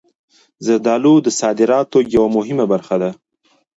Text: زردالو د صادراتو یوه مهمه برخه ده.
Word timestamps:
زردالو 0.65 1.13
د 1.25 1.27
صادراتو 1.39 1.97
یوه 2.15 2.29
مهمه 2.37 2.65
برخه 2.73 2.95
ده. 3.01 3.11